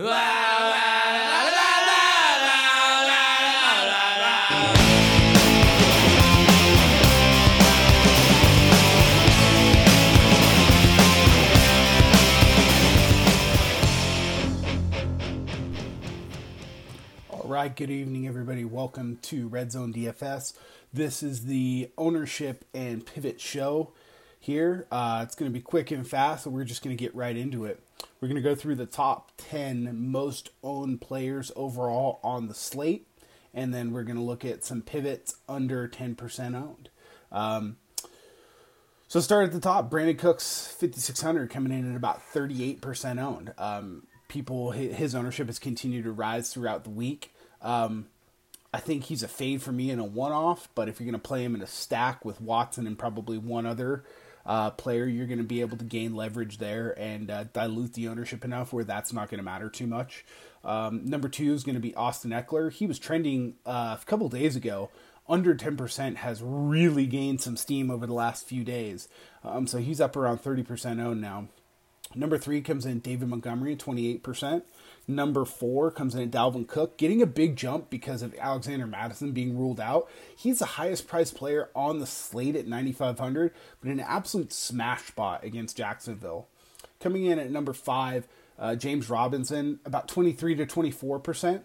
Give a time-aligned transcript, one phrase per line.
[0.00, 0.06] All
[17.42, 18.64] right, good evening, everybody.
[18.64, 20.52] Welcome to Red Zone DFS.
[20.92, 23.90] This is the ownership and pivot show
[24.38, 24.86] here.
[24.90, 27.36] Uh, it's going to be quick and fast, so we're just going to get right
[27.36, 27.80] into it.
[28.20, 33.06] We're going to go through the top 10 most owned players overall on the slate,
[33.54, 36.88] and then we're going to look at some pivots under 10% owned.
[37.30, 37.76] Um,
[39.08, 39.90] so start at the top.
[39.90, 43.54] Brandin Cooks, 5600, coming in at about 38% owned.
[43.56, 47.32] Um, people, his ownership has continued to rise throughout the week.
[47.62, 48.06] Um,
[48.72, 51.26] I think he's a fade for me in a one-off, but if you're going to
[51.26, 54.04] play him in a stack with Watson and probably one other
[54.48, 58.08] uh, player, you're going to be able to gain leverage there and uh, dilute the
[58.08, 60.24] ownership enough where that's not going to matter too much.
[60.64, 62.72] Um, number two is going to be Austin Ekeler.
[62.72, 64.90] He was trending uh, a couple days ago
[65.28, 69.08] under 10% has really gained some steam over the last few days.
[69.44, 71.48] Um, so he's up around 30% owned now.
[72.14, 74.62] Number three comes in David Montgomery at 28%.
[75.10, 79.32] Number four comes in at Dalvin Cook, getting a big jump because of Alexander Mattison
[79.32, 80.06] being ruled out.
[80.36, 85.44] He's the highest priced player on the slate at 9,500, but an absolute smash spot
[85.44, 86.46] against Jacksonville.
[87.00, 91.62] Coming in at number five, uh, James Robinson, about 23 to 24%.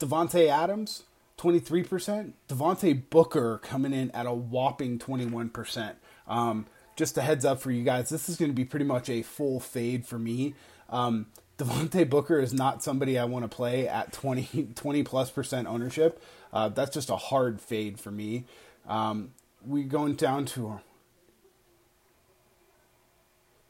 [0.00, 1.04] Davante Adams,
[1.38, 2.32] 23%.
[2.48, 5.94] Devontae Booker coming in at a whopping 21%.
[6.26, 9.08] Um, just a heads up for you guys, this is going to be pretty much
[9.08, 10.54] a full fade for me.
[10.88, 11.26] Um,
[11.58, 16.22] Devontae Booker is not somebody I want to play at 20, 20 plus percent ownership.
[16.52, 18.44] Uh, that's just a hard fade for me.
[18.86, 19.32] Um,
[19.64, 20.80] we going down to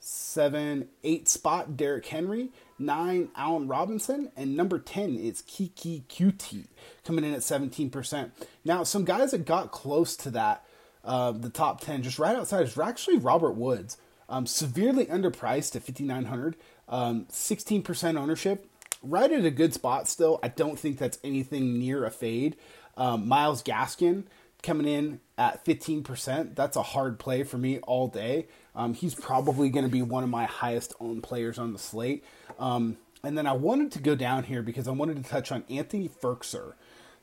[0.00, 6.66] seven, eight spot Derrick Henry, nine Allen Robinson, and number ten is Keke Coutee
[7.04, 8.32] coming in at seventeen percent.
[8.64, 10.64] Now, some guys that got close to that,
[11.04, 13.96] uh, the top ten, just right outside, is actually Robert Woods,
[14.28, 16.56] um, severely underpriced at fifty nine hundred,
[16.88, 18.68] um, sixteen percent ownership,
[19.02, 20.38] right at a good spot still.
[20.42, 22.56] I don't think that's anything near a fade.
[22.96, 24.24] Um, Myles Gaskin
[24.62, 26.54] coming in at 15%.
[26.54, 28.48] That's a hard play for me all day.
[28.74, 32.24] Um, he's probably going to be one of my highest owned players on the slate.
[32.58, 35.64] Um, and then I wanted to go down here because I wanted to touch on
[35.70, 36.74] Anthony Firkser,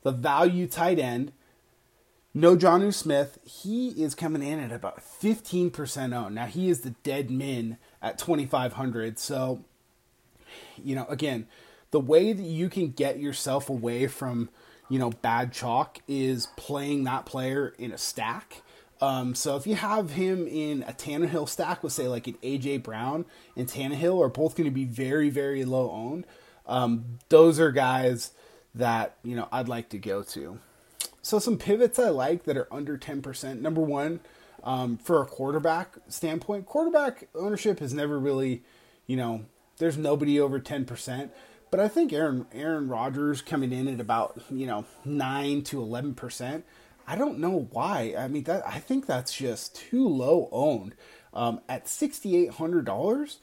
[0.03, 1.33] the value tight end.
[2.33, 3.37] No Jonnu Smith.
[3.43, 6.35] He is coming in at about 15% owned.
[6.35, 9.19] Now, he is the dead min at 2,500.
[9.19, 9.63] So,
[10.83, 11.47] you know, again,
[11.91, 14.49] the way that you can get yourself away from
[14.89, 18.61] you know, bad chalk is playing that player in a stack.
[19.01, 22.83] Um, so if you have him in a Tannehill stack with say like an AJ
[22.83, 26.25] Brown and Tannehill are both going to be very very low owned.
[26.67, 28.31] Um, those are guys
[28.75, 30.59] that you know I'd like to go to.
[31.23, 33.61] So some pivots I like that are under ten percent.
[33.61, 34.19] Number one,
[34.63, 38.61] um, for a quarterback standpoint, quarterback ownership has never really,
[39.07, 39.45] you know,
[39.77, 41.31] there's nobody over ten percent.
[41.71, 46.13] But I think Aaron Aaron Rodgers coming in at about you know nine to eleven
[46.13, 46.65] percent.
[47.07, 48.13] I don't know why.
[48.17, 50.93] I mean, that I think that's just too low owned.
[51.33, 53.39] Um, at sixty eight hundred dollars,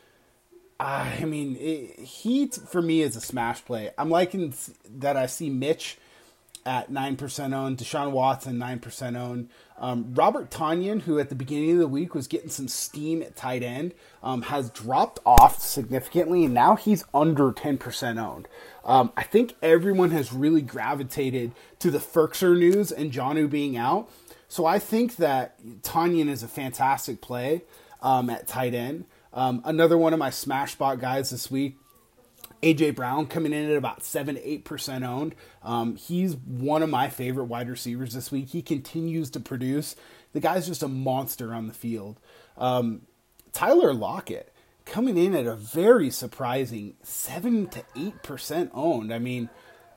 [0.78, 3.90] I mean, it, he for me is a smash play.
[3.96, 4.52] I'm liking
[4.98, 5.96] that I see Mitch
[6.66, 9.48] at 9% owned, Deshaun Watson 9% owned.
[9.78, 13.34] Um, Robert Tonyan, who at the beginning of the week was getting some steam at
[13.34, 18.46] tight end, um, has dropped off significantly, and now he's under 10% owned.
[18.84, 24.10] Um, I think everyone has really gravitated to the Firkser news and Jonnu being out.
[24.48, 27.62] So I think that Tonyan is a fantastic play
[28.02, 29.06] um, at tight end.
[29.32, 31.76] Um, another one of my smash spot guys this week
[32.62, 35.34] AJ Brown coming in at about seven eight percent owned.
[35.62, 38.50] Um, he's one of my favorite wide receivers this week.
[38.50, 39.96] He continues to produce.
[40.32, 42.20] The guy's just a monster on the field.
[42.56, 43.02] Um,
[43.52, 44.52] Tyler Lockett
[44.84, 49.12] coming in at a very surprising seven to eight percent owned.
[49.12, 49.48] I mean,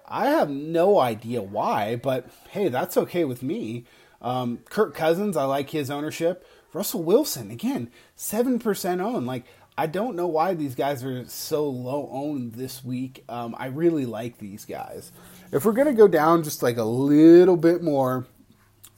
[0.07, 3.85] I have no idea why, but hey, that's okay with me.
[4.21, 6.47] Um, Kirk Cousins, I like his ownership.
[6.71, 9.27] Russell Wilson, again, seven percent owned.
[9.27, 9.45] Like
[9.77, 13.23] I don't know why these guys are so low owned this week.
[13.27, 15.11] Um, I really like these guys.
[15.51, 18.27] If we're going to go down just like a little bit more,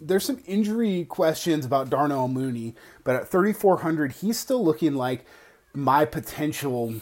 [0.02, 5.26] there's some injury questions about Darnell Mooney, but at 3,400, he's still looking like
[5.74, 6.96] my potential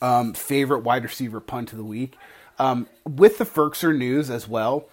[0.00, 2.16] um, favorite wide receiver punt of the week.
[2.58, 4.88] Um, with the Firkser news as well,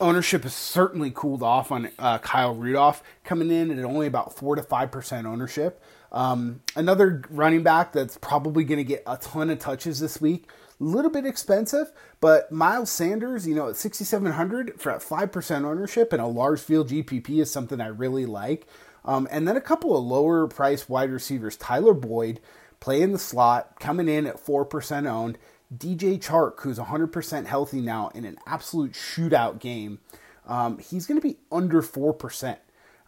[0.00, 4.56] ownership has certainly cooled off on uh, Kyle Rudolph, coming in at only about 4
[4.56, 5.82] to 5% ownership.
[6.10, 10.48] Um, another running back that's probably going to get a ton of touches this week.
[10.80, 11.90] A little bit expensive,
[12.20, 16.88] but Miles Sanders, you know, at 6,700 for at 5% ownership and a large field
[16.88, 18.66] GPP is something I really like.
[19.04, 21.56] Um, and then a couple of lower price wide receivers.
[21.56, 22.40] Tyler Boyd,
[22.78, 25.38] playing the slot, coming in at 4% owned.
[25.76, 29.98] DJ Chark, who's 100% healthy now in an absolute shootout game,
[30.46, 32.56] um, he's going to be under 4%.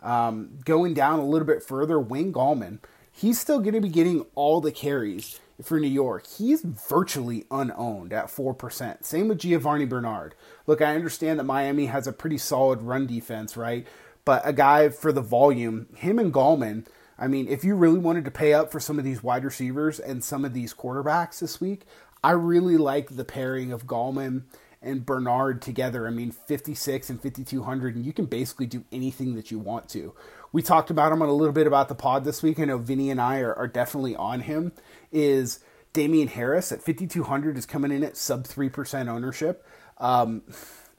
[0.02, 2.79] Um, going down a little bit further, Wayne Gallman,
[3.12, 6.26] he's still going to be getting all the carries for New York.
[6.26, 9.05] He's virtually unowned at 4%.
[9.05, 10.35] Same with Giovani Bernard.
[10.67, 13.87] Look, I understand that Miami has a pretty solid run defense, right?
[14.25, 16.87] But a guy for the volume, him and Gallman,
[17.19, 20.00] I mean, if you really wanted to pay up for some of these wide receivers
[20.00, 21.82] and some of these quarterbacks this week,
[22.25, 24.44] I really like the pairing of Gallman
[24.82, 26.06] and Bernard together.
[26.06, 30.15] I mean, 56 and 5200, and you can basically do anything that you want to.
[30.53, 32.59] We talked about him on a little bit about the pod this week.
[32.59, 34.73] I know Vinny and I are, are definitely on him.
[35.12, 35.61] Is
[35.93, 39.67] Damien Harris at 5200 is coming in at sub 3% ownership.
[39.99, 40.43] Um,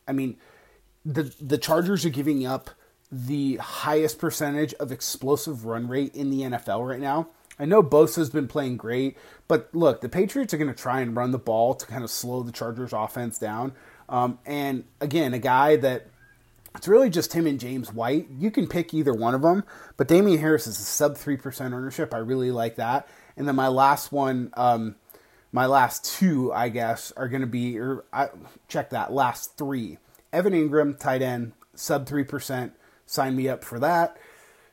[0.07, 0.37] I mean,
[1.05, 2.69] the the Chargers are giving up
[3.11, 7.29] the highest percentage of explosive run rate in the NFL right now.
[7.59, 9.17] I know Bosa's been playing great,
[9.47, 12.09] but look, the Patriots are going to try and run the ball to kind of
[12.09, 13.73] slow the Chargers' offense down.
[14.09, 16.07] Um, and again, a guy that
[16.75, 18.27] it's really just him and James White.
[18.37, 19.63] You can pick either one of them,
[19.97, 22.13] but Damien Harris is a sub 3% ownership.
[22.13, 23.07] I really like that.
[23.35, 24.95] And then my last one, um,
[25.51, 28.29] my last two, I guess, are going to be, or I,
[28.67, 29.97] check that, last three.
[30.31, 32.71] Evan Engram, tight end, sub 3%.
[33.05, 34.17] Sign me up for that.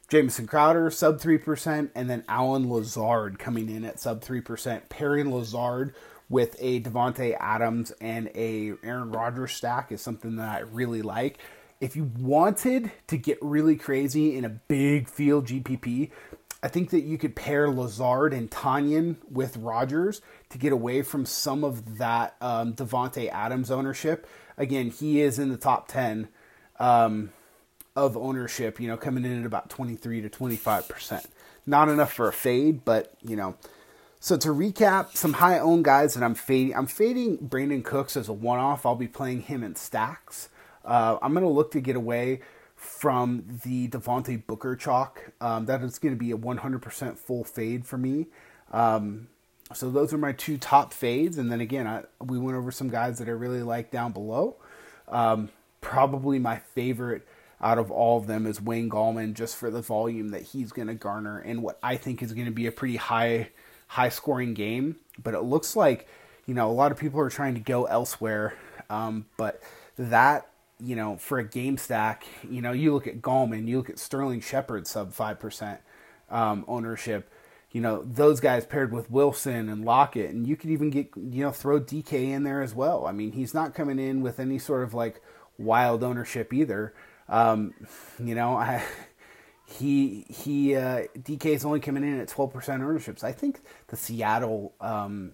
[0.09, 4.89] Jamison Crowder, sub 3%, and then Allen Lazard coming in at sub 3%.
[4.89, 5.95] Pairing Lazard
[6.31, 11.39] with a Davante Adams and a Aaron Rodgers stack is something that I really like.
[11.81, 16.11] If you wanted to get really crazy in a big field GPP,
[16.63, 21.25] I think that you could pair Lazard and Tonyan with Rodgers to get away from
[21.25, 24.27] some of that um, Davante Adams ownership.
[24.57, 26.29] Again, he is in the top 10.
[26.81, 27.31] Um,
[27.99, 31.27] of ownership, you know, coming in at about 23 to 25%.
[31.67, 33.57] Not enough for a fade, but, you know.
[34.21, 36.75] So to recap, some high owned guys that I'm fading.
[36.75, 38.85] I'm fading Brandin Cooks as a one off.
[38.87, 40.49] I'll be playing him in stacks.
[40.85, 42.41] Uh, I'm going to look to get away
[42.75, 45.33] from the Devontae Booker chalk.
[45.41, 48.27] Um, that is going to be a 100% full fade for me.
[48.73, 49.29] Um,
[49.75, 51.39] so those are my two top fades.
[51.39, 54.57] And then again, I, we went over some guys that I really like down below.
[55.09, 57.27] Um, probably my favorite
[57.61, 60.89] out of all of them is Wayne Gallman just for the volume that he's going
[60.89, 63.51] to garner and what I think is going to be a pretty high
[63.89, 64.97] high scoring game.
[65.23, 66.07] But it looks like
[66.47, 68.55] you know a lot of people are trying to go elsewhere.
[68.91, 69.61] Um, but
[69.99, 70.49] that
[70.81, 73.99] you know for a game stack, you know you look at Gallman, you look at
[73.99, 75.81] Sterling Shepard sub five percent
[76.31, 77.31] um, ownership.
[77.73, 81.43] You know those guys paired with Wilson and Lockett, and you could even get you
[81.43, 83.05] know throw DK in there as well.
[83.05, 85.21] I mean he's not coming in with any sort of like
[85.59, 86.95] wild ownership either.
[87.29, 87.75] Um,
[88.23, 88.83] you know, I
[89.67, 93.25] he he uh, DK is only coming in at twelve percent ownerships.
[93.25, 95.33] I think the Seattle um,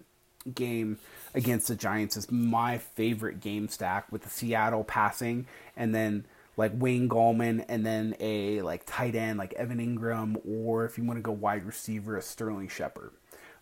[0.52, 0.98] game
[1.34, 5.46] against the Giants is my favorite game stack with the Seattle passing
[5.76, 6.26] and then
[6.56, 11.04] like Wayne Gallman and then a like tight end like Evan Engram or if you
[11.04, 13.10] want to go wide receiver a Sterling Shepard.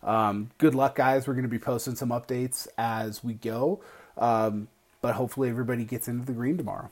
[0.03, 1.27] Um, good luck, guys.
[1.27, 3.81] We're going to be posting some updates as we go,
[4.17, 4.67] um,
[5.01, 6.91] but hopefully everybody gets into the green tomorrow.